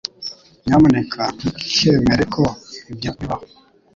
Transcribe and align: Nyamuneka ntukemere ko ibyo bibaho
Nyamuneka 0.65 1.21
ntukemere 1.65 2.23
ko 2.35 2.43
ibyo 2.91 3.09
bibaho 3.17 3.45